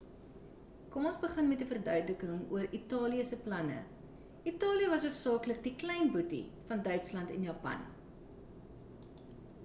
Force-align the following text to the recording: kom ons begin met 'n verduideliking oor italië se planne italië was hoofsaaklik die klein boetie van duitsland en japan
kom 0.93 1.07
ons 1.07 1.17
begin 1.23 1.49
met 1.49 1.59
'n 1.63 1.67
verduideliking 1.71 2.37
oor 2.55 2.63
italië 2.77 3.25
se 3.31 3.37
planne 3.43 3.75
italië 4.51 4.87
was 4.93 5.05
hoofsaaklik 5.07 5.61
die 5.67 5.73
klein 5.83 6.09
boetie 6.15 6.41
van 6.71 6.81
duitsland 6.87 7.35
en 7.35 7.45
japan 7.49 7.85